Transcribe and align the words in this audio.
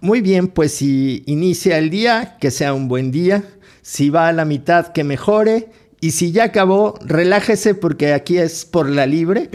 Muy 0.00 0.20
bien, 0.20 0.46
pues 0.46 0.74
si 0.74 1.24
inicia 1.26 1.76
el 1.78 1.90
día, 1.90 2.36
que 2.40 2.52
sea 2.52 2.72
un 2.72 2.86
buen 2.86 3.10
día. 3.10 3.42
Si 3.82 4.10
va 4.10 4.28
a 4.28 4.32
la 4.32 4.44
mitad, 4.44 4.92
que 4.92 5.02
mejore. 5.02 5.70
Y 6.00 6.12
si 6.12 6.30
ya 6.30 6.44
acabó, 6.44 6.94
relájese 7.04 7.74
porque 7.74 8.12
aquí 8.12 8.38
es 8.38 8.64
por 8.64 8.88
la 8.88 9.06
libre. 9.06 9.50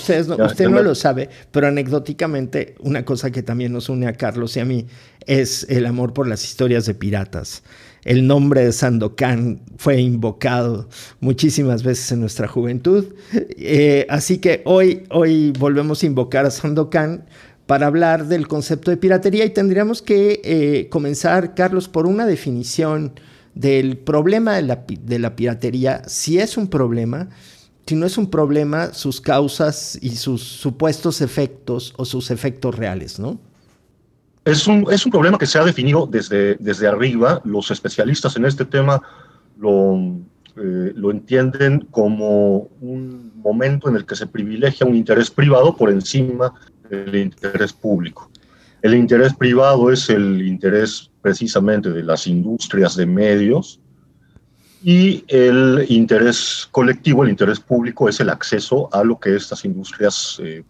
Usted 0.00 0.68
no 0.68 0.82
lo 0.82 0.94
sabe, 0.94 1.28
pero 1.50 1.66
anecdóticamente 1.66 2.74
una 2.80 3.04
cosa 3.04 3.30
que 3.30 3.42
también 3.42 3.72
nos 3.72 3.88
une 3.88 4.06
a 4.06 4.12
Carlos 4.14 4.56
y 4.56 4.60
a 4.60 4.64
mí 4.64 4.86
es 5.26 5.66
el 5.68 5.86
amor 5.86 6.12
por 6.12 6.26
las 6.26 6.44
historias 6.44 6.86
de 6.86 6.94
piratas. 6.94 7.62
El 8.04 8.26
nombre 8.26 8.64
de 8.64 8.72
Sandokan 8.72 9.60
fue 9.76 10.00
invocado 10.00 10.88
muchísimas 11.20 11.82
veces 11.82 12.10
en 12.12 12.20
nuestra 12.20 12.48
juventud. 12.48 13.04
Eh, 13.32 14.06
así 14.08 14.38
que 14.38 14.62
hoy, 14.64 15.04
hoy 15.10 15.52
volvemos 15.58 16.02
a 16.02 16.06
invocar 16.06 16.46
a 16.46 16.50
Sandokan 16.50 17.26
para 17.66 17.86
hablar 17.86 18.26
del 18.26 18.48
concepto 18.48 18.90
de 18.90 18.96
piratería 18.96 19.44
y 19.44 19.50
tendríamos 19.50 20.02
que 20.02 20.40
eh, 20.42 20.88
comenzar, 20.88 21.54
Carlos, 21.54 21.88
por 21.88 22.06
una 22.06 22.26
definición 22.26 23.12
del 23.54 23.98
problema 23.98 24.56
de 24.56 24.62
la, 24.62 24.84
de 24.88 25.18
la 25.18 25.36
piratería, 25.36 26.02
si 26.08 26.38
es 26.38 26.56
un 26.56 26.68
problema, 26.68 27.28
si 27.90 27.96
no 27.96 28.06
es 28.06 28.16
un 28.16 28.30
problema, 28.30 28.94
sus 28.94 29.20
causas 29.20 29.98
y 30.00 30.10
sus 30.10 30.44
supuestos 30.44 31.20
efectos 31.20 31.92
o 31.96 32.04
sus 32.04 32.30
efectos 32.30 32.76
reales, 32.76 33.18
¿no? 33.18 33.40
Es 34.44 34.68
un, 34.68 34.86
es 34.92 35.04
un 35.04 35.10
problema 35.10 35.36
que 35.36 35.46
se 35.46 35.58
ha 35.58 35.64
definido 35.64 36.06
desde, 36.06 36.54
desde 36.60 36.86
arriba. 36.86 37.42
Los 37.44 37.72
especialistas 37.72 38.36
en 38.36 38.44
este 38.44 38.64
tema 38.64 39.02
lo, 39.58 39.96
eh, 40.56 40.92
lo 40.94 41.10
entienden 41.10 41.80
como 41.90 42.68
un 42.80 43.32
momento 43.34 43.88
en 43.88 43.96
el 43.96 44.06
que 44.06 44.14
se 44.14 44.28
privilegia 44.28 44.86
un 44.86 44.94
interés 44.94 45.28
privado 45.28 45.76
por 45.76 45.90
encima 45.90 46.54
del 46.88 47.16
interés 47.16 47.72
público. 47.72 48.30
El 48.82 48.94
interés 48.94 49.34
privado 49.34 49.90
es 49.90 50.08
el 50.10 50.46
interés 50.46 51.10
precisamente 51.22 51.90
de 51.90 52.04
las 52.04 52.28
industrias 52.28 52.94
de 52.94 53.06
medios, 53.06 53.79
y 54.82 55.24
el 55.28 55.84
interés 55.88 56.68
colectivo, 56.70 57.24
el 57.24 57.30
interés 57.30 57.60
público, 57.60 58.08
es 58.08 58.20
el 58.20 58.30
acceso 58.30 58.88
a 58.92 59.04
lo 59.04 59.18
que 59.18 59.36
estas 59.36 59.64
industrias 59.64 60.40
eh, 60.42 60.64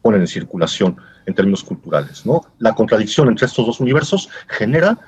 ponen 0.00 0.22
en 0.22 0.26
circulación 0.26 0.96
en 1.26 1.34
términos 1.34 1.62
culturales. 1.62 2.26
¿no? 2.26 2.42
La 2.58 2.74
contradicción 2.74 3.28
entre 3.28 3.46
estos 3.46 3.64
dos 3.64 3.80
universos 3.80 4.28
genera 4.48 4.98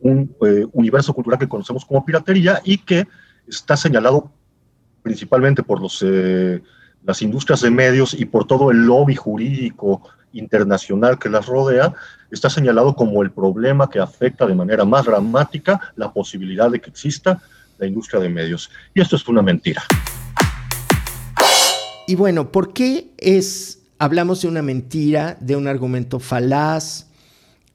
un 0.00 0.34
eh, 0.46 0.66
universo 0.72 1.14
cultural 1.14 1.38
que 1.38 1.48
conocemos 1.48 1.84
como 1.84 2.04
piratería 2.04 2.60
y 2.64 2.78
que 2.78 3.06
está 3.46 3.76
señalado 3.76 4.30
principalmente 5.02 5.62
por 5.62 5.80
los, 5.80 6.04
eh, 6.06 6.62
las 7.04 7.22
industrias 7.22 7.62
de 7.62 7.70
medios 7.70 8.14
y 8.14 8.24
por 8.26 8.46
todo 8.46 8.70
el 8.70 8.84
lobby 8.84 9.14
jurídico 9.14 10.02
internacional 10.32 11.18
que 11.18 11.28
las 11.28 11.46
rodea, 11.46 11.94
está 12.30 12.48
señalado 12.48 12.94
como 12.94 13.22
el 13.22 13.30
problema 13.30 13.90
que 13.90 13.98
afecta 13.98 14.46
de 14.46 14.54
manera 14.54 14.84
más 14.84 15.04
dramática 15.04 15.92
la 15.96 16.12
posibilidad 16.12 16.70
de 16.70 16.80
que 16.80 16.90
exista 16.90 17.42
la 17.82 17.88
industria 17.88 18.20
de 18.20 18.28
medios. 18.28 18.70
Y 18.94 19.00
esto 19.00 19.16
es 19.16 19.28
una 19.28 19.42
mentira. 19.42 19.82
Y 22.06 22.14
bueno, 22.14 22.50
¿por 22.50 22.72
qué 22.72 23.10
es, 23.18 23.80
hablamos 23.98 24.42
de 24.42 24.48
una 24.48 24.62
mentira, 24.62 25.36
de 25.40 25.56
un 25.56 25.66
argumento 25.66 26.18
falaz? 26.20 27.08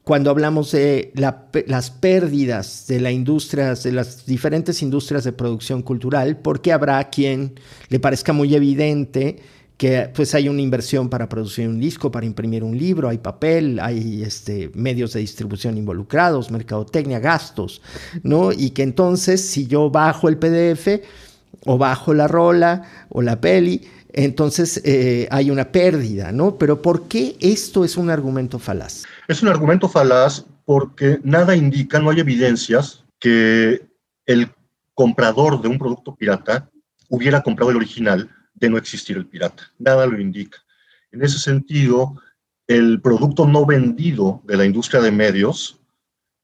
Cuando 0.04 0.30
hablamos 0.30 0.72
de 0.72 1.12
las 1.14 1.90
pérdidas 1.90 2.86
de 2.88 3.00
la 3.00 3.12
industria, 3.12 3.74
de 3.74 3.92
las 3.92 4.24
diferentes 4.24 4.80
industrias 4.80 5.24
de 5.24 5.32
producción 5.32 5.82
cultural, 5.82 6.38
¿por 6.38 6.62
qué 6.62 6.72
habrá 6.72 7.10
quien 7.10 7.60
le 7.90 8.00
parezca 8.00 8.32
muy 8.32 8.54
evidente 8.54 9.36
que 9.78 10.10
pues 10.12 10.34
hay 10.34 10.48
una 10.48 10.60
inversión 10.60 11.08
para 11.08 11.28
producir 11.28 11.68
un 11.68 11.78
disco, 11.78 12.10
para 12.10 12.26
imprimir 12.26 12.64
un 12.64 12.76
libro, 12.76 13.08
hay 13.08 13.18
papel, 13.18 13.78
hay 13.80 14.24
este, 14.24 14.72
medios 14.74 15.12
de 15.12 15.20
distribución 15.20 15.78
involucrados, 15.78 16.50
mercadotecnia, 16.50 17.20
gastos, 17.20 17.80
¿no? 18.24 18.50
Y 18.50 18.70
que 18.70 18.82
entonces 18.82 19.40
si 19.40 19.68
yo 19.68 19.88
bajo 19.88 20.28
el 20.28 20.36
PDF 20.36 21.00
o 21.64 21.78
bajo 21.78 22.12
la 22.12 22.26
rola 22.26 23.06
o 23.08 23.22
la 23.22 23.40
peli, 23.40 23.88
entonces 24.12 24.82
eh, 24.84 25.28
hay 25.30 25.48
una 25.48 25.70
pérdida, 25.70 26.32
¿no? 26.32 26.56
Pero 26.56 26.82
¿por 26.82 27.06
qué 27.06 27.36
esto 27.38 27.84
es 27.84 27.96
un 27.96 28.10
argumento 28.10 28.58
falaz? 28.58 29.04
Es 29.28 29.42
un 29.42 29.48
argumento 29.48 29.88
falaz 29.88 30.44
porque 30.64 31.20
nada 31.22 31.54
indica, 31.54 32.00
no 32.00 32.10
hay 32.10 32.18
evidencias 32.18 33.04
que 33.20 33.86
el 34.26 34.48
comprador 34.94 35.62
de 35.62 35.68
un 35.68 35.78
producto 35.78 36.16
pirata 36.16 36.68
hubiera 37.08 37.42
comprado 37.42 37.70
el 37.70 37.76
original 37.76 38.28
de 38.58 38.70
no 38.70 38.78
existir 38.78 39.16
el 39.16 39.26
pirata. 39.26 39.64
Nada 39.78 40.06
lo 40.06 40.20
indica. 40.20 40.58
En 41.12 41.22
ese 41.22 41.38
sentido, 41.38 42.20
el 42.66 43.00
producto 43.00 43.46
no 43.46 43.64
vendido 43.64 44.42
de 44.44 44.56
la 44.56 44.64
industria 44.64 45.00
de 45.00 45.10
medios 45.10 45.80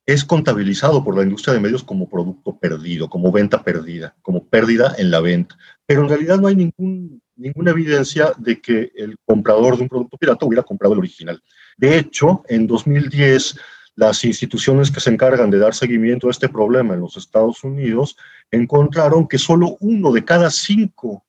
es 0.06 0.24
contabilizado 0.24 1.02
por 1.02 1.16
la 1.16 1.22
industria 1.22 1.54
de 1.54 1.60
medios 1.60 1.82
como 1.82 2.08
producto 2.08 2.58
perdido, 2.58 3.08
como 3.08 3.32
venta 3.32 3.62
perdida, 3.62 4.14
como 4.22 4.46
pérdida 4.46 4.94
en 4.98 5.10
la 5.10 5.20
venta. 5.20 5.56
Pero 5.86 6.02
en 6.02 6.08
realidad 6.08 6.38
no 6.38 6.48
hay 6.48 6.56
ningún, 6.56 7.22
ninguna 7.36 7.70
evidencia 7.70 8.32
de 8.36 8.60
que 8.60 8.92
el 8.94 9.16
comprador 9.24 9.76
de 9.76 9.82
un 9.82 9.88
producto 9.88 10.18
pirata 10.18 10.44
hubiera 10.44 10.62
comprado 10.62 10.92
el 10.92 11.00
original. 11.00 11.42
De 11.76 11.96
hecho, 11.96 12.42
en 12.48 12.66
2010, 12.66 13.58
las 13.96 14.24
instituciones 14.24 14.90
que 14.90 15.00
se 15.00 15.10
encargan 15.10 15.50
de 15.50 15.58
dar 15.58 15.74
seguimiento 15.74 16.28
a 16.28 16.32
este 16.32 16.48
problema 16.48 16.94
en 16.94 17.00
los 17.00 17.16
Estados 17.16 17.64
Unidos 17.64 18.16
encontraron 18.50 19.26
que 19.26 19.38
solo 19.38 19.76
uno 19.80 20.12
de 20.12 20.24
cada 20.24 20.50
cinco 20.50 21.24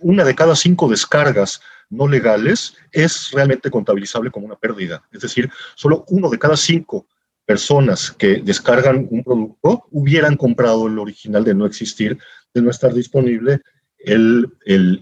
una 0.00 0.24
de 0.24 0.34
cada 0.34 0.56
cinco 0.56 0.88
descargas 0.88 1.60
no 1.90 2.08
legales 2.08 2.74
es 2.92 3.30
realmente 3.32 3.70
contabilizable 3.70 4.30
como 4.30 4.46
una 4.46 4.56
pérdida. 4.56 5.02
Es 5.12 5.22
decir, 5.22 5.50
solo 5.74 6.04
uno 6.08 6.28
de 6.30 6.38
cada 6.38 6.56
cinco 6.56 7.06
personas 7.44 8.10
que 8.10 8.42
descargan 8.44 9.06
un 9.10 9.22
producto 9.22 9.84
hubieran 9.92 10.36
comprado 10.36 10.88
el 10.88 10.98
original 10.98 11.44
de 11.44 11.54
no 11.54 11.64
existir, 11.64 12.18
de 12.52 12.62
no 12.62 12.70
estar 12.70 12.92
disponible 12.92 13.60
el, 13.98 14.50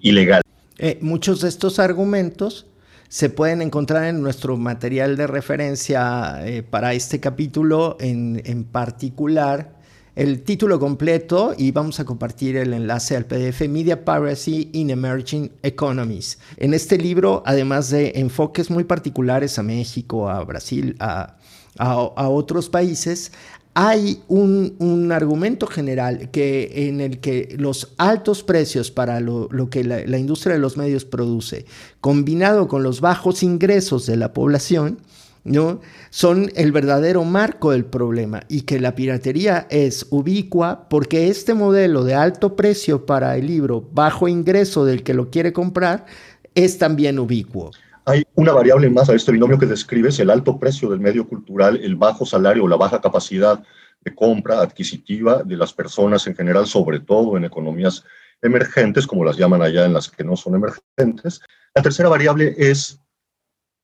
ilegal. 0.03 0.43
Eh, 0.79 0.99
muchos 1.01 1.41
de 1.41 1.49
estos 1.49 1.79
argumentos 1.79 2.67
se 3.09 3.31
pueden 3.31 3.63
encontrar 3.63 4.05
en 4.05 4.23
nuestro 4.23 4.57
material 4.57 5.17
de 5.17 5.27
referencia 5.27 6.47
eh, 6.47 6.63
para 6.63 6.95
este 6.95 7.21
capítulo 7.21 7.97
en, 8.01 8.43
en 8.45 8.65
particular 8.65 9.77
el 10.17 10.43
título 10.43 10.79
completo 10.79 11.55
y 11.57 11.73
vamos 11.73 11.99
a 11.99 12.05
compartir 12.05 12.57
el 12.57 12.73
enlace 12.73 13.17
al 13.17 13.27
PDF 13.27 13.69
Media 13.69 14.05
Piracy 14.05 14.71
in 14.73 14.91
Emerging 14.91 15.51
Economies. 15.63 16.39
En 16.57 16.73
este 16.73 16.99
libro, 16.99 17.43
además 17.45 17.91
de 17.91 18.13
enfoques 18.17 18.71
muy 18.71 18.85
particulares 18.85 19.59
a 19.59 19.63
México, 19.63 20.29
a 20.29 20.43
Brasil, 20.45 20.97
a, 21.01 21.37
otros 21.77 22.69
países, 22.69 23.33
hay 23.75 24.23
un, 24.29 25.11
argumento 25.11 25.67
general 25.67 26.31
que, 26.31 26.89
en 26.89 27.01
el 27.01 27.19
que 27.19 27.57
los 27.59 27.93
altos 27.99 28.45
precios 28.45 28.93
para 28.93 29.19
lo, 29.19 29.49
que 29.69 29.83
la 29.83 30.19
industria 30.19 30.55
de 30.55 30.61
los 30.61 30.77
medios 30.77 31.05
produce, 31.05 31.67
combinado 32.01 32.69
con 32.69 32.85
los 32.85 33.01
bajos 33.01 33.43
ingresos 33.43 34.07
de 34.07 34.17
la 34.17 34.33
población, 34.33 35.01
¿no? 35.45 35.81
son 36.11 36.51
el 36.57 36.73
verdadero 36.73 37.25
marco 37.25 37.71
del 37.71 37.85
problema 37.85 38.43
y 38.49 38.63
que 38.63 38.81
la 38.81 38.95
piratería 38.95 39.67
es 39.71 40.07
ubicua 40.11 40.89
porque 40.89 41.29
este 41.29 41.55
modelo 41.55 42.03
de 42.05 42.15
alto 42.15 42.57
precio 42.57 43.07
para 43.07 43.37
el 43.37 43.47
libro, 43.47 43.89
bajo 43.93 44.27
ingreso 44.27 44.85
del 44.85 45.03
que 45.03 45.15
lo 45.15 45.31
quiere 45.31 45.53
comprar, 45.53 46.07
es 46.55 46.79
también 46.79 47.19
ubicuo. 47.19 47.71
Hay 48.07 48.25
una 48.35 48.53
variable 48.53 48.91
más 48.91 49.09
a 49.09 49.15
este 49.15 49.33
binomio 49.33 49.59
que 49.59 49.67
describes, 49.67 50.19
el 50.19 50.31
alto 50.31 50.59
precio 50.59 50.91
del 50.91 51.01
medio 51.01 51.27
cultural, 51.27 51.81
el 51.83 51.97
bajo 51.97 52.27
salario, 52.27 52.69
la 52.69 52.77
baja 52.77 53.01
capacidad 53.01 53.63
de 54.03 54.15
compra 54.15 54.61
adquisitiva 54.61 55.43
de 55.43 55.57
las 55.57 55.73
personas 55.73 56.27
en 56.27 56.37
general, 56.37 56.67
sobre 56.67 57.01
todo 57.01 57.37
en 57.37 57.45
economías 57.45 58.05
emergentes, 58.43 59.07
como 59.07 59.25
las 59.25 59.39
llaman 59.39 59.63
allá 59.63 59.87
en 59.87 59.95
las 59.95 60.11
que 60.11 60.23
no 60.23 60.37
son 60.37 60.55
emergentes. 60.55 61.41
La 61.75 61.83
tercera 61.83 62.11
variable 62.11 62.55
es 62.59 63.01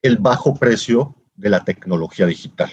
el 0.03 0.19
bajo 0.19 0.55
precio 0.55 1.17
de 1.41 1.51
la 1.51 1.65
tecnología 1.65 2.27
digital. 2.27 2.71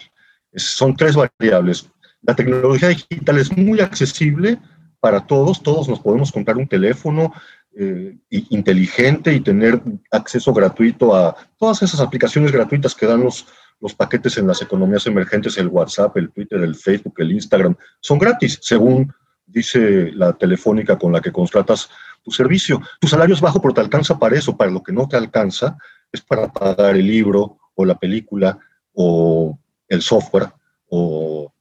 son 0.54 0.96
tres 0.96 1.16
variables. 1.16 1.90
La 2.22 2.36
tecnología 2.36 2.90
digital 2.90 3.38
es 3.38 3.56
muy 3.56 3.80
accesible 3.80 4.60
para 5.00 5.26
todos, 5.26 5.62
todos 5.62 5.88
nos 5.88 6.00
podemos 6.00 6.32
comprar 6.32 6.58
un 6.58 6.68
teléfono 6.68 7.34
eh, 7.80 8.18
inteligente 8.30 9.34
y 9.34 9.40
tener 9.40 9.82
acceso 10.12 10.52
gratuito 10.54 11.16
a 11.16 11.36
todas 11.58 11.84
esas 11.84 12.00
aplicaciones 12.00 12.52
gratuitas 12.52 12.96
que 12.96 13.06
dan 13.06 13.24
los, 13.24 13.46
los 13.80 13.94
paquetes 13.94 14.38
en 14.38 14.48
las 14.48 14.62
economías 14.62 15.06
emergentes, 15.06 15.58
el 15.58 15.68
WhatsApp, 15.68 16.18
el 16.18 16.32
Twitter, 16.32 16.60
el 16.62 16.76
Facebook, 16.76 17.14
el 17.18 17.32
Instagram, 17.32 17.76
son 18.02 18.18
gratis, 18.18 18.60
según 18.62 19.14
dice 19.46 20.12
la 20.12 20.34
telefónica 20.34 20.98
con 20.98 21.14
la 21.14 21.22
que 21.22 21.32
contratas 21.32 21.90
tu 22.24 22.32
servicio. 22.32 22.82
Tu 23.00 23.08
salario 23.08 23.36
es 23.36 23.42
bajo, 23.42 23.62
pero 23.62 23.76
te 23.76 23.82
alcanza 23.82 24.18
para 24.18 24.36
eso, 24.36 24.58
para 24.58 24.72
lo 24.72 24.82
que 24.82 24.92
no 24.92 25.08
te 25.08 25.16
alcanza 25.16 25.78
es 26.12 26.22
para 26.22 26.52
pagar 26.52 26.96
el 26.96 27.08
libro 27.08 27.57
o 27.78 27.86
la 27.86 27.98
película 27.98 28.60
o 28.94 29.58
el 29.88 30.02
software 30.02 30.52
o 30.90 31.54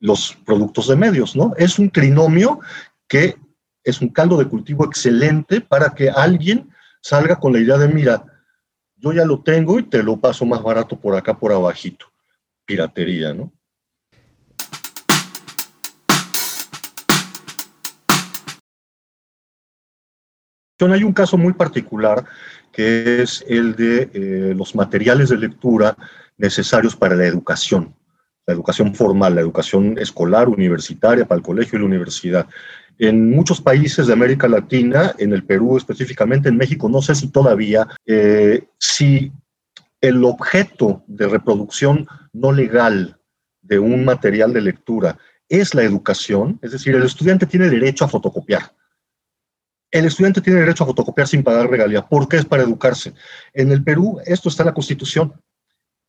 los 0.00 0.36
productos 0.46 0.86
de 0.88 0.96
medios, 0.96 1.34
¿no? 1.34 1.54
Es 1.56 1.78
un 1.78 1.90
trinomio 1.90 2.60
que 3.08 3.36
es 3.82 4.00
un 4.00 4.10
caldo 4.10 4.36
de 4.36 4.46
cultivo 4.46 4.84
excelente 4.84 5.60
para 5.60 5.94
que 5.94 6.10
alguien 6.10 6.68
salga 7.00 7.36
con 7.36 7.52
la 7.52 7.60
idea 7.60 7.78
de, 7.78 7.88
mira, 7.88 8.24
yo 8.96 9.12
ya 9.12 9.24
lo 9.24 9.42
tengo 9.42 9.78
y 9.78 9.84
te 9.84 10.02
lo 10.02 10.18
paso 10.18 10.44
más 10.44 10.62
barato 10.62 11.00
por 11.00 11.16
acá, 11.16 11.38
por 11.38 11.52
abajito. 11.52 12.06
Piratería, 12.66 13.32
¿no? 13.32 13.50
Hay 20.80 21.02
un 21.02 21.12
caso 21.12 21.36
muy 21.36 21.54
particular 21.54 22.24
que 22.72 23.22
es 23.22 23.44
el 23.48 23.74
de 23.74 24.10
eh, 24.12 24.54
los 24.54 24.76
materiales 24.76 25.30
de 25.30 25.36
lectura 25.36 25.96
necesarios 26.36 26.94
para 26.94 27.16
la 27.16 27.26
educación, 27.26 27.94
la 28.46 28.54
educación 28.54 28.94
formal, 28.94 29.34
la 29.34 29.40
educación 29.40 29.98
escolar, 29.98 30.48
universitaria, 30.48 31.26
para 31.26 31.38
el 31.38 31.44
colegio 31.44 31.76
y 31.76 31.80
la 31.80 31.86
universidad. 31.86 32.46
En 32.96 33.30
muchos 33.30 33.60
países 33.60 34.06
de 34.06 34.12
América 34.12 34.46
Latina, 34.46 35.14
en 35.18 35.32
el 35.32 35.42
Perú 35.42 35.76
específicamente, 35.76 36.48
en 36.48 36.56
México, 36.56 36.88
no 36.88 37.02
sé 37.02 37.16
si 37.16 37.28
todavía, 37.28 37.88
eh, 38.06 38.68
si 38.78 39.32
el 40.00 40.24
objeto 40.24 41.02
de 41.08 41.26
reproducción 41.26 42.06
no 42.32 42.52
legal 42.52 43.18
de 43.62 43.80
un 43.80 44.04
material 44.04 44.52
de 44.52 44.60
lectura 44.60 45.18
es 45.48 45.74
la 45.74 45.82
educación, 45.82 46.60
es 46.62 46.70
decir, 46.70 46.94
el 46.94 47.02
estudiante 47.02 47.46
tiene 47.46 47.68
derecho 47.68 48.04
a 48.04 48.08
fotocopiar 48.08 48.77
el 49.90 50.04
estudiante 50.04 50.40
tiene 50.40 50.60
derecho 50.60 50.84
a 50.84 50.86
fotocopiar 50.86 51.26
sin 51.26 51.42
pagar 51.42 51.70
regalía. 51.70 52.06
¿Por 52.06 52.28
qué 52.28 52.36
es 52.36 52.44
para 52.44 52.62
educarse? 52.62 53.14
En 53.52 53.72
el 53.72 53.82
Perú 53.82 54.20
esto 54.24 54.48
está 54.48 54.62
en 54.62 54.68
la 54.68 54.74
Constitución, 54.74 55.32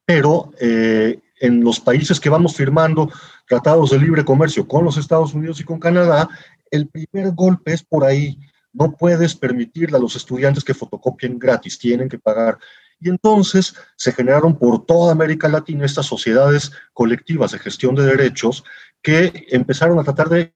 pero 0.05 0.51
eh, 0.59 1.19
en 1.39 1.63
los 1.63 1.79
países 1.79 2.19
que 2.19 2.29
vamos 2.29 2.55
firmando 2.55 3.09
tratados 3.47 3.91
de 3.91 3.99
libre 3.99 4.25
comercio 4.25 4.67
con 4.67 4.83
los 4.83 4.97
Estados 4.97 5.33
Unidos 5.33 5.59
y 5.59 5.63
con 5.63 5.79
Canadá, 5.79 6.27
el 6.71 6.87
primer 6.87 7.31
golpe 7.33 7.73
es 7.73 7.83
por 7.83 8.03
ahí. 8.03 8.37
No 8.73 8.95
puedes 8.95 9.35
permitirle 9.35 9.97
a 9.97 10.01
los 10.01 10.15
estudiantes 10.15 10.63
que 10.63 10.73
fotocopien 10.73 11.39
gratis, 11.39 11.79
tienen 11.79 12.09
que 12.09 12.19
pagar. 12.19 12.57
Y 12.99 13.09
entonces 13.09 13.73
se 13.95 14.11
generaron 14.11 14.57
por 14.57 14.85
toda 14.85 15.13
América 15.13 15.47
Latina 15.47 15.85
estas 15.85 16.05
sociedades 16.05 16.71
colectivas 16.93 17.51
de 17.51 17.59
gestión 17.59 17.95
de 17.95 18.03
derechos 18.03 18.63
que 19.01 19.47
empezaron 19.49 19.97
a 19.99 20.03
tratar 20.03 20.27
de 20.27 20.53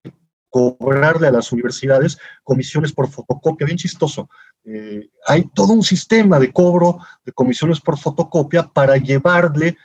cobrarle 0.54 1.28
a 1.28 1.32
las 1.32 1.52
universidades 1.52 2.20
comisiones 2.44 2.94
por 2.94 3.10
fotocopia, 3.10 3.66
bien 3.66 3.80
chistoso. 3.80 4.30
Eh, 4.64 5.10
hay 5.26 5.50
todo 5.52 5.74
un 5.74 5.82
sistema 5.82 6.38
de 6.38 6.54
cobro 6.54 7.00
de 7.26 7.32
comisiones 7.32 7.82
por 7.82 7.98
fotocopia 7.98 8.62
para 8.62 8.98
llevarle 8.98 9.76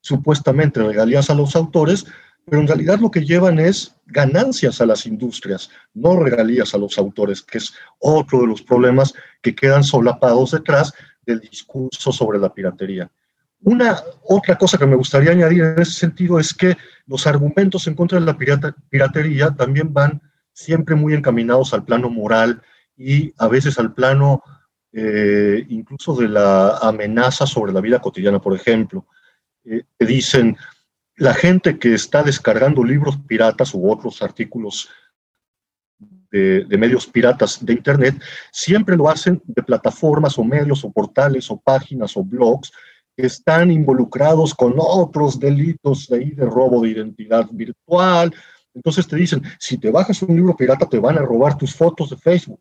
supuestamente 0.00 0.82
regalías 0.82 1.28
a 1.28 1.34
los 1.34 1.54
autores, 1.54 2.06
pero 2.46 2.62
en 2.62 2.66
realidad 2.66 3.00
lo 3.00 3.10
que 3.10 3.22
llevan 3.22 3.58
es 3.58 3.96
ganancias 4.06 4.80
a 4.80 4.86
las 4.86 5.04
industrias, 5.04 5.68
no 5.92 6.16
regalías 6.16 6.72
a 6.72 6.78
los 6.78 6.96
autores, 6.96 7.42
que 7.42 7.58
es 7.58 7.74
otro 7.98 8.40
de 8.40 8.46
los 8.46 8.62
problemas 8.62 9.12
que 9.42 9.54
quedan 9.54 9.84
solapados 9.84 10.52
detrás 10.52 10.94
del 11.26 11.40
discurso 11.40 12.12
sobre 12.12 12.38
la 12.38 12.48
piratería. 12.48 13.10
Una 13.64 13.96
otra 14.24 14.58
cosa 14.58 14.76
que 14.76 14.86
me 14.86 14.94
gustaría 14.94 15.30
añadir 15.30 15.62
en 15.62 15.80
ese 15.80 15.92
sentido 15.92 16.38
es 16.38 16.52
que 16.52 16.76
los 17.06 17.26
argumentos 17.26 17.86
en 17.86 17.94
contra 17.94 18.20
de 18.20 18.26
la 18.26 18.36
piratería 18.90 19.50
también 19.52 19.92
van 19.92 20.20
siempre 20.52 20.94
muy 20.94 21.14
encaminados 21.14 21.72
al 21.72 21.84
plano 21.84 22.10
moral 22.10 22.62
y 22.94 23.32
a 23.38 23.48
veces 23.48 23.78
al 23.78 23.94
plano 23.94 24.42
eh, 24.92 25.64
incluso 25.70 26.14
de 26.14 26.28
la 26.28 26.76
amenaza 26.76 27.46
sobre 27.46 27.72
la 27.72 27.80
vida 27.80 28.00
cotidiana. 28.00 28.38
Por 28.38 28.54
ejemplo, 28.54 29.06
eh, 29.64 29.82
dicen, 29.98 30.58
la 31.16 31.32
gente 31.32 31.78
que 31.78 31.94
está 31.94 32.22
descargando 32.22 32.84
libros 32.84 33.18
piratas 33.26 33.72
u 33.72 33.90
otros 33.90 34.20
artículos 34.20 34.90
de, 36.30 36.66
de, 36.66 36.78
medios 36.78 37.06
piratas 37.06 37.64
de 37.64 37.72
Internet, 37.72 38.20
siempre 38.52 38.94
lo 38.94 39.08
hacen 39.08 39.40
de 39.46 39.62
plataformas 39.62 40.38
o 40.38 40.44
medios 40.44 40.84
o 40.84 40.92
portales 40.92 41.50
o 41.50 41.58
páginas 41.58 42.14
o 42.16 42.22
blogs 42.22 42.70
están 43.16 43.70
involucrados 43.70 44.54
con 44.54 44.74
otros 44.76 45.38
delitos 45.38 46.08
de, 46.08 46.18
de 46.18 46.46
robo 46.46 46.82
de 46.82 46.90
identidad 46.90 47.46
virtual. 47.50 48.34
Entonces 48.74 49.06
te 49.06 49.16
dicen, 49.16 49.42
si 49.58 49.78
te 49.78 49.90
bajas 49.90 50.22
un 50.22 50.34
libro 50.34 50.56
pirata 50.56 50.88
te 50.88 50.98
van 50.98 51.18
a 51.18 51.22
robar 51.22 51.56
tus 51.56 51.74
fotos 51.74 52.10
de 52.10 52.16
Facebook. 52.16 52.60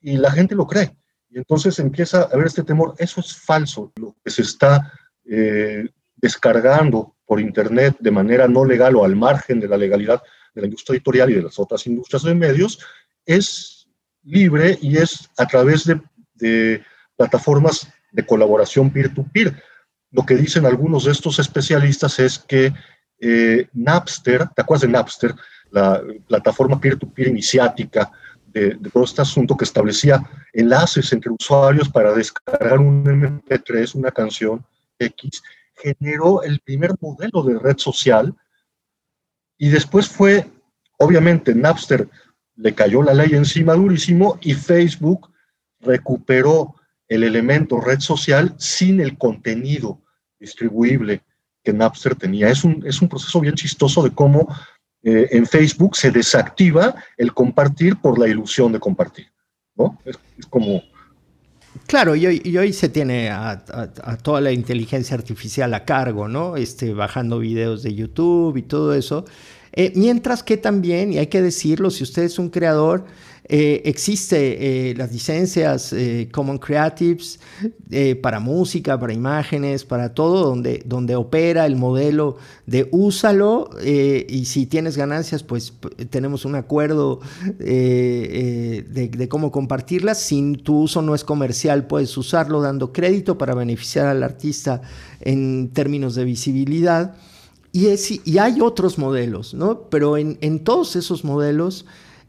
Y 0.00 0.16
la 0.16 0.30
gente 0.30 0.54
lo 0.54 0.66
cree. 0.66 0.96
Y 1.30 1.38
entonces 1.38 1.78
empieza 1.78 2.22
a 2.22 2.24
haber 2.24 2.46
este 2.46 2.64
temor. 2.64 2.94
Eso 2.98 3.20
es 3.20 3.36
falso. 3.36 3.92
Lo 3.96 4.16
que 4.24 4.30
se 4.30 4.42
está 4.42 4.92
eh, 5.24 5.88
descargando 6.16 7.16
por 7.24 7.40
Internet 7.40 7.96
de 8.00 8.10
manera 8.10 8.48
no 8.48 8.64
legal 8.64 8.96
o 8.96 9.04
al 9.04 9.16
margen 9.16 9.60
de 9.60 9.68
la 9.68 9.76
legalidad 9.76 10.22
de 10.54 10.60
la 10.62 10.66
industria 10.66 10.96
editorial 10.96 11.30
y 11.30 11.34
de 11.34 11.42
las 11.42 11.58
otras 11.58 11.86
industrias 11.86 12.22
de 12.22 12.34
medios 12.34 12.78
es 13.24 13.88
libre 14.22 14.78
y 14.80 14.96
es 14.96 15.28
a 15.36 15.46
través 15.46 15.84
de, 15.84 16.00
de 16.34 16.82
plataformas 17.16 17.88
de 18.12 18.24
colaboración 18.24 18.90
peer-to-peer. 18.90 19.50
peer 19.50 19.54
to 19.54 19.60
peer 19.60 19.75
lo 20.10 20.24
que 20.24 20.36
dicen 20.36 20.66
algunos 20.66 21.04
de 21.04 21.12
estos 21.12 21.38
especialistas 21.38 22.18
es 22.18 22.38
que 22.38 22.72
eh, 23.20 23.68
Napster, 23.72 24.48
¿te 24.48 24.62
acuerdas 24.62 24.82
de 24.82 24.88
Napster? 24.88 25.34
La 25.70 26.02
plataforma 26.26 26.80
peer-to-peer 26.80 27.28
iniciática 27.28 28.10
de, 28.46 28.76
todo 28.92 29.04
este 29.04 29.22
asunto 29.22 29.56
que 29.56 29.64
establecía 29.64 30.22
enlaces 30.52 31.12
entre 31.12 31.30
usuarios 31.30 31.88
para 31.88 32.14
descargar 32.14 32.78
un 32.78 33.04
MP3, 33.04 33.94
una 33.94 34.10
canción 34.10 34.64
X, 34.98 35.42
generó 35.74 36.42
el 36.42 36.60
primer 36.60 36.92
modelo 37.00 37.42
de 37.42 37.58
red 37.58 37.76
social 37.76 38.34
y 39.58 39.68
después 39.68 40.08
fue, 40.08 40.46
obviamente, 40.98 41.54
Napster 41.54 42.08
le 42.56 42.74
cayó 42.74 43.02
la 43.02 43.12
ley 43.12 43.30
encima 43.32 43.74
durísimo 43.74 44.38
y 44.40 44.54
Facebook 44.54 45.30
recuperó 45.80 46.74
el 47.08 47.24
elemento 47.24 47.80
red 47.80 48.00
social 48.00 48.54
sin 48.58 49.00
el 49.00 49.16
contenido 49.16 50.00
distribuible 50.38 51.22
que 51.62 51.72
Napster 51.72 52.14
tenía. 52.14 52.48
Es 52.48 52.64
un, 52.64 52.84
es 52.86 53.00
un 53.02 53.08
proceso 53.08 53.40
bien 53.40 53.54
chistoso 53.54 54.02
de 54.02 54.10
cómo 54.10 54.48
eh, 55.02 55.28
en 55.30 55.46
Facebook 55.46 55.96
se 55.96 56.10
desactiva 56.10 56.94
el 57.16 57.32
compartir 57.32 57.96
por 57.96 58.18
la 58.18 58.28
ilusión 58.28 58.72
de 58.72 58.80
compartir. 58.80 59.26
¿no? 59.76 59.98
Es, 60.04 60.16
como... 60.48 60.82
Claro, 61.86 62.16
y 62.16 62.26
hoy, 62.26 62.56
hoy 62.56 62.72
se 62.72 62.88
tiene 62.88 63.30
a, 63.30 63.62
toda 64.22 64.40
la 64.40 64.50
inteligencia 64.50 65.14
artificial 65.14 65.74
a 65.74 65.84
cargo, 65.84 66.26
¿no? 66.26 66.56
Este, 66.56 66.94
bajando 66.94 67.38
videos 67.38 67.82
de 67.82 67.94
YouTube 67.94 68.56
y 68.56 68.62
todo 68.62 68.94
eso. 68.94 69.26
Eh, 69.72 69.92
mientras 69.94 70.42
que 70.42 70.56
también, 70.56 71.12
y 71.12 71.18
hay 71.18 71.26
que 71.26 71.42
decirlo, 71.42 71.90
si 71.90 72.02
usted 72.02 72.22
es 72.22 72.38
un 72.38 72.48
creador, 72.48 73.04
eh, 73.48 73.82
existe 73.84 74.90
eh, 74.90 74.94
las 74.96 75.12
licencias 75.12 75.92
eh, 75.92 76.28
Common 76.32 76.58
Creatives 76.58 77.38
para 78.20 78.40
música, 78.40 78.98
para 78.98 79.12
imágenes, 79.12 79.84
para 79.84 80.12
todo, 80.12 80.44
donde, 80.44 80.82
donde 80.84 81.14
opera 81.14 81.64
el 81.66 81.76
modelo 81.76 82.36
de 82.66 82.88
úsalo 82.90 83.70
y 83.80 84.44
si 84.46 84.66
tienes 84.66 84.96
ganancias, 84.96 85.44
pues 85.44 85.72
tenemos 86.10 86.44
un 86.44 86.56
acuerdo 86.56 87.20
de, 87.58 89.28
cómo 89.30 89.52
compartirlas. 89.52 90.18
Si 90.20 90.56
tu 90.56 90.80
uso 90.80 91.00
no 91.00 91.14
es 91.14 91.22
comercial, 91.22 91.86
puedes 91.86 92.16
usarlo 92.18 92.60
dando 92.60 92.92
crédito 92.92 93.38
para 93.38 93.54
beneficiar 93.54 94.08
al 94.08 94.24
artista 94.24 94.82
en 95.20 95.70
términos 95.72 96.16
de 96.16 96.24
visibilidad. 96.24 97.14
Y, 97.72 97.86
hay 98.38 98.60
otros 98.60 98.98
modelos, 98.98 99.54
¿no? 99.54 99.82
Pero 99.90 100.16
en 100.16 100.64
todos 100.64 100.96
esos 100.96 101.24
modelos 101.24 101.86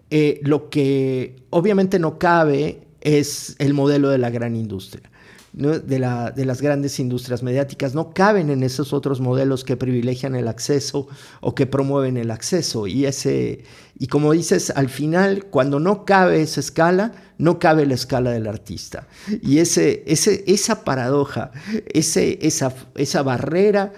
eh, 0.09 0.39
lo 0.43 0.69
que 0.69 1.35
obviamente 1.49 1.99
no 1.99 2.17
cabe 2.17 2.81
es 3.01 3.55
el 3.59 3.73
modelo 3.73 4.09
de 4.09 4.17
la 4.17 4.29
gran 4.29 4.55
industria. 4.55 5.09
De, 5.53 5.97
las 5.97 6.61
grandes 6.61 6.99
industrias 6.99 7.41
mediáticas 7.41 7.95
no 7.95 8.13
caben 8.13 8.51
en 8.51 8.61
esos 8.61 8.93
otros 8.93 9.21
modelos 9.21 9.63
que 9.63 9.75
privilegian 9.75 10.35
el 10.35 10.47
acceso 10.47 11.07
o 11.41 11.55
que 11.55 11.65
promueven 11.65 12.17
el 12.17 12.29
acceso. 12.29 12.85
Y, 12.85 13.05
ese, 13.05 13.63
y 13.97 14.05
como 14.05 14.33
dices, 14.33 14.71
al 14.75 14.87
final, 14.87 15.45
cuando 15.45 15.79
no 15.79 16.05
cabe 16.05 16.43
esa 16.43 16.59
escala, 16.59 17.13
no 17.39 17.57
cabe 17.57 17.87
la 17.87 17.95
escala 17.95 18.31
del 18.31 18.45
artista. 18.45 19.07
Y 19.41 19.57
ese, 19.57 20.03
esa 20.05 20.83
paradoja, 20.83 21.51
ese, 21.87 22.37
esa, 22.43 22.71
esa 22.93 23.23
barrera 23.23 23.93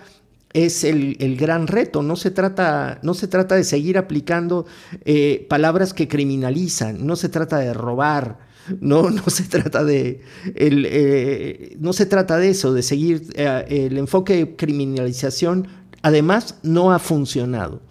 es 0.53 0.83
el, 0.83 1.37
gran 1.37 1.67
reto. 1.67 2.01
No 2.01 2.15
se, 2.15 2.31
trata, 2.31 2.99
no 3.03 3.13
se 3.13 3.27
trata 3.27 3.55
de 3.55 3.63
seguir 3.63 3.97
aplicando 3.97 4.65
eh, 5.05 5.45
palabras 5.49 5.93
que 5.93 6.07
criminalizan, 6.07 7.05
no 7.05 7.15
se 7.15 7.29
trata 7.29 7.59
de 7.59 7.73
robar, 7.73 8.39
no, 8.79 9.09
no, 9.09 9.23
se, 9.27 9.43
trata 9.43 9.83
de 9.83 10.21
el, 10.55 10.85
eh, 10.89 11.75
no 11.79 11.93
se 11.93 12.05
trata 12.05 12.37
de 12.37 12.49
eso, 12.49 12.73
de 12.73 12.83
seguir 12.83 13.27
eh, 13.35 13.65
el 13.87 13.97
enfoque 13.97 14.37
de 14.37 14.55
criminalización. 14.55 15.67
Además, 16.01 16.59
no 16.63 16.93
ha 16.93 16.99
funcionado. 16.99 17.81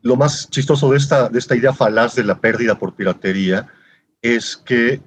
Lo 0.00 0.16
más 0.16 0.48
chistoso 0.48 0.90
de 0.90 0.96
esta, 0.96 1.28
de 1.28 1.38
esta 1.38 1.54
idea 1.54 1.74
falaz 1.74 2.14
de 2.14 2.24
la 2.24 2.40
pérdida 2.40 2.78
por 2.78 2.94
piratería 2.94 3.66
es 4.22 4.56
que 4.56 5.00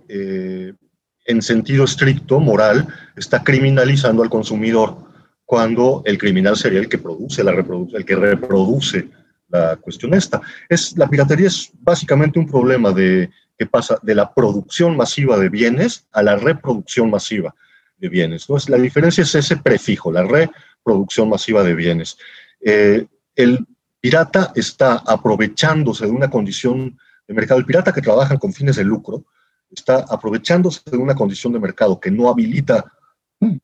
en 1.25 1.41
sentido 1.41 1.85
estricto, 1.85 2.39
moral, 2.39 2.87
está 3.15 3.43
criminalizando 3.43 4.21
al 4.21 4.29
consumidor 4.29 5.10
cuando 5.51 6.01
el 6.05 6.17
criminal 6.17 6.55
sería 6.55 6.79
el 6.79 6.87
que 6.87 6.97
produce 6.97 7.43
la 7.43 7.51
el 7.51 8.05
que 8.05 8.15
reproduce 8.15 9.09
la 9.49 9.75
cuestión 9.75 10.13
esta. 10.13 10.39
Es, 10.69 10.97
la 10.97 11.09
piratería 11.09 11.47
es 11.47 11.71
básicamente 11.81 12.39
un 12.39 12.47
problema 12.47 12.93
de, 12.93 13.29
que 13.57 13.65
pasa 13.65 13.99
de 14.01 14.15
la 14.15 14.33
producción 14.33 14.95
masiva 14.95 15.37
de 15.37 15.49
bienes 15.49 16.07
a 16.13 16.23
la 16.23 16.37
reproducción 16.37 17.09
masiva 17.09 17.53
de 17.97 18.07
bienes. 18.07 18.43
Entonces, 18.43 18.69
la 18.69 18.77
diferencia 18.77 19.23
es 19.23 19.35
ese 19.35 19.57
prefijo, 19.57 20.09
la 20.09 20.23
reproducción 20.23 21.27
masiva 21.27 21.63
de 21.63 21.75
bienes. 21.75 22.17
Eh, 22.61 23.05
el 23.35 23.67
pirata 23.99 24.53
está 24.55 25.03
aprovechándose 25.05 26.05
de 26.05 26.13
una 26.13 26.29
condición 26.29 26.97
de 27.27 27.33
mercado. 27.33 27.59
El 27.59 27.65
pirata 27.65 27.91
que 27.91 28.01
trabaja 28.01 28.37
con 28.37 28.53
fines 28.53 28.77
de 28.77 28.85
lucro 28.85 29.25
está 29.69 30.05
aprovechándose 30.09 30.79
de 30.85 30.95
una 30.95 31.13
condición 31.13 31.51
de 31.51 31.59
mercado 31.59 31.99
que 31.99 32.09
no 32.09 32.29
habilita 32.29 32.85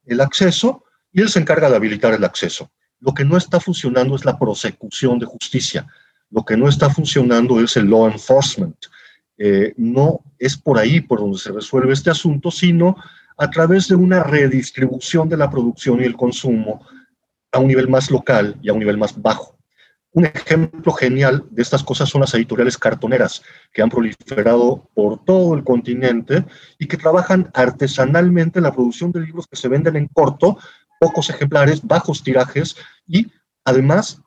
el 0.05 0.19
acceso 0.19 0.83
y 1.17 1.21
él 1.21 1.29
se 1.29 1.39
encarga 1.39 1.67
de 1.67 1.75
habilitar 1.75 2.13
el 2.13 2.23
acceso. 2.23 2.69
Lo 2.99 3.11
que 3.11 3.25
no 3.25 3.37
está 3.37 3.59
funcionando 3.59 4.15
es 4.15 4.23
la 4.23 4.37
prosecución 4.37 5.17
de 5.17 5.25
justicia. 5.25 5.87
Lo 6.29 6.45
que 6.45 6.55
no 6.55 6.69
está 6.69 6.91
funcionando 6.91 7.59
es 7.59 7.75
el 7.75 7.87
law 7.87 8.05
enforcement. 8.05 8.77
Eh, 9.35 9.73
no 9.77 10.19
es 10.37 10.55
por 10.55 10.77
ahí 10.77 11.01
por 11.01 11.19
donde 11.19 11.39
se 11.39 11.51
resuelve 11.51 11.93
este 11.93 12.11
asunto, 12.11 12.51
sino 12.51 12.97
a 13.35 13.49
través 13.49 13.87
de 13.87 13.95
una 13.95 14.21
redistribución 14.21 15.27
de 15.27 15.37
la 15.37 15.49
producción 15.49 15.99
y 16.01 16.03
el 16.03 16.15
consumo 16.15 16.85
a 17.51 17.57
un 17.57 17.67
nivel 17.67 17.87
más 17.87 18.11
local 18.11 18.55
y 18.61 18.69
a 18.69 18.73
un 18.73 18.79
nivel 18.79 18.97
más 18.97 19.19
bajo. 19.19 19.57
Un 20.11 20.25
ejemplo 20.25 20.91
genial 20.93 21.45
de 21.49 21.63
estas 21.63 21.83
cosas 21.83 22.09
son 22.09 22.21
las 22.21 22.33
editoriales 22.35 22.77
cartoneras, 22.77 23.41
que 23.73 23.81
han 23.81 23.89
proliferado 23.89 24.87
por 24.93 25.23
todo 25.25 25.55
el 25.55 25.63
continente 25.63 26.45
y 26.77 26.85
que 26.85 26.97
trabajan 26.97 27.49
artesanalmente 27.55 28.59
en 28.59 28.63
la 28.63 28.73
producción 28.73 29.11
de 29.11 29.21
libros 29.21 29.47
que 29.47 29.57
se 29.57 29.67
venden 29.67 29.95
en 29.95 30.07
corto 30.07 30.59
pocos 30.99 31.29
ejemplares, 31.29 31.81
bajos 31.81 32.23
tirajes 32.23 32.75
y 33.07 33.27
además 33.63 34.21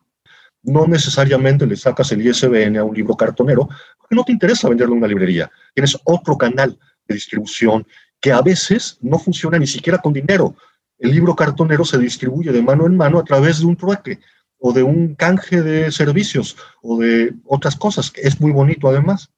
no 0.62 0.86
necesariamente 0.86 1.66
le 1.66 1.76
sacas 1.76 2.12
el 2.12 2.26
ISBN 2.26 2.76
a 2.78 2.84
un 2.84 2.94
libro 2.94 3.16
cartonero 3.16 3.68
porque 3.98 4.14
no 4.14 4.24
te 4.24 4.32
interesa 4.32 4.68
venderlo 4.68 4.94
en 4.94 4.98
una 4.98 5.08
librería. 5.08 5.50
Tienes 5.74 5.98
otro 6.04 6.36
canal 6.36 6.78
de 7.06 7.14
distribución 7.14 7.86
que 8.20 8.32
a 8.32 8.42
veces 8.42 8.98
no 9.00 9.18
funciona 9.18 9.58
ni 9.58 9.66
siquiera 9.66 9.98
con 9.98 10.12
dinero. 10.12 10.54
El 10.98 11.12
libro 11.12 11.34
cartonero 11.34 11.84
se 11.84 11.98
distribuye 11.98 12.52
de 12.52 12.62
mano 12.62 12.86
en 12.86 12.96
mano 12.96 13.18
a 13.18 13.24
través 13.24 13.60
de 13.60 13.66
un 13.66 13.76
trueque 13.76 14.20
o 14.58 14.72
de 14.72 14.82
un 14.82 15.14
canje 15.14 15.62
de 15.62 15.90
servicios 15.90 16.56
o 16.82 16.98
de 16.98 17.32
otras 17.46 17.76
cosas, 17.76 18.10
que 18.10 18.20
es 18.22 18.38
muy 18.40 18.52
bonito 18.52 18.88
además. 18.88 19.30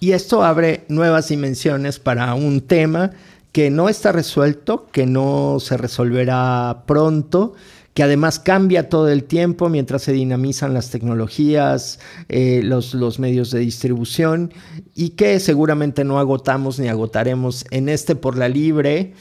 Y 0.00 0.12
esto 0.12 0.44
abre 0.44 0.84
nuevas 0.88 1.28
dimensiones 1.28 1.98
para 1.98 2.34
un 2.34 2.60
tema 2.60 3.10
que 3.52 3.70
no 3.70 3.88
está 3.88 4.12
resuelto, 4.12 4.86
que 4.92 5.06
no 5.06 5.58
se 5.60 5.76
resolverá 5.76 6.84
pronto, 6.86 7.54
que 7.94 8.02
además 8.02 8.38
cambia 8.38 8.88
todo 8.88 9.08
el 9.08 9.24
tiempo 9.24 9.68
mientras 9.68 10.02
se 10.02 10.12
dinamizan 10.12 10.72
las 10.72 10.90
tecnologías, 10.90 11.98
eh, 12.28 12.60
los, 12.62 12.94
los, 12.94 13.18
medios 13.18 13.50
de 13.50 13.58
distribución 13.58 14.52
y 14.94 15.10
que 15.10 15.40
seguramente 15.40 16.04
no 16.04 16.20
agotamos 16.20 16.78
ni 16.78 16.88
agotaremos 16.88 17.64
en 17.70 17.88
este 17.88 18.14
por 18.14 18.38
la 18.38 18.48
libre. 18.48 19.14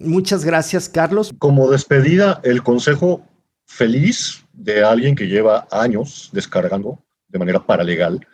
Muchas 0.00 0.44
gracias, 0.44 0.88
Carlos. 0.88 1.32
Como 1.38 1.70
despedida, 1.70 2.40
el 2.42 2.62
consejo 2.62 3.22
feliz 3.66 4.44
de 4.52 4.82
alguien 4.82 5.14
que 5.14 5.28
lleva 5.28 5.68
años 5.70 6.30
descargando 6.32 6.98
de 7.28 7.38
manera 7.38 7.64
paralegal 7.64 8.26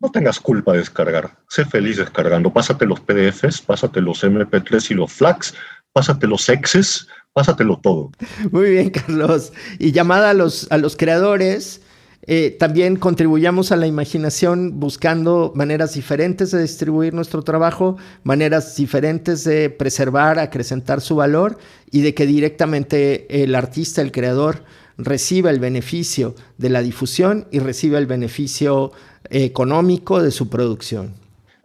no 0.00 0.10
tengas 0.10 0.40
culpa 0.40 0.72
de 0.72 0.78
descargar. 0.78 1.36
Sé 1.48 1.64
feliz 1.64 1.98
descargando. 1.98 2.52
Pásate 2.52 2.86
los 2.86 3.00
PDFs, 3.00 3.60
pásate 3.60 4.00
los 4.00 4.24
MP3 4.24 4.90
y 4.90 4.94
los 4.94 5.12
FLACs, 5.12 5.54
pásate 5.92 6.26
los 6.26 6.48
exes, 6.48 7.06
pásatelo 7.32 7.78
todo. 7.82 8.10
Muy 8.50 8.70
bien, 8.70 8.90
Carlos. 8.90 9.52
Y 9.78 9.92
llamada 9.92 10.30
a 10.30 10.34
los, 10.34 10.66
a 10.70 10.78
los 10.78 10.96
creadores, 10.96 11.82
eh, 12.26 12.56
también 12.58 12.96
contribuyamos 12.96 13.72
a 13.72 13.76
la 13.76 13.86
imaginación 13.86 14.78
buscando 14.78 15.52
maneras 15.54 15.94
diferentes 15.94 16.50
de 16.50 16.62
distribuir 16.62 17.12
nuestro 17.12 17.42
trabajo, 17.42 17.96
maneras 18.24 18.76
diferentes 18.76 19.44
de 19.44 19.70
preservar, 19.70 20.38
acrecentar 20.38 21.00
su 21.00 21.16
valor 21.16 21.58
y 21.90 22.02
de 22.02 22.14
que 22.14 22.26
directamente 22.26 23.42
el 23.42 23.54
artista, 23.54 24.02
el 24.02 24.12
creador, 24.12 24.64
reciba 24.98 25.50
el 25.50 25.60
beneficio 25.60 26.34
de 26.58 26.68
la 26.68 26.82
difusión 26.82 27.48
y 27.50 27.58
reciba 27.58 27.98
el 27.98 28.06
beneficio 28.06 28.92
económico 29.28 30.22
de 30.22 30.30
su 30.30 30.48
producción. 30.48 31.14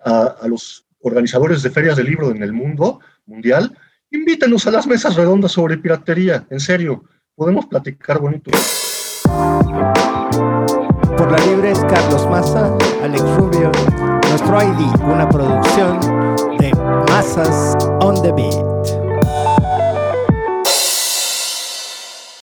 A, 0.04 0.36
los 0.48 0.86
organizadores 1.02 1.64
de 1.64 1.70
ferias 1.70 1.98
de 1.98 2.04
libro 2.04 2.32
en 2.32 2.44
el 2.44 2.54
mundo 2.54 3.00
mundial, 3.26 3.76
invítenos 4.12 4.68
a 4.68 4.72
las 4.72 4.88
mesas 4.88 5.16
redondas 5.16 5.52
sobre 5.52 5.78
piratería, 5.78 6.46
en 6.50 6.60
serio, 6.60 7.04
podemos 7.36 7.66
platicar 7.66 8.20
bonito. 8.20 8.52
Por 11.18 11.32
la 11.32 11.38
libre 11.46 11.72
es 11.72 11.80
Carlos 11.86 12.30
Massa, 12.30 12.78
Alex 13.02 13.24
Rubio, 13.38 13.72
nuestro 14.30 14.62
ID, 14.62 15.02
una 15.04 15.30
producción 15.30 16.00
de 16.60 16.72
Masas 17.10 17.76
on 18.02 18.22
the 18.22 18.32
Beat. 18.32 18.75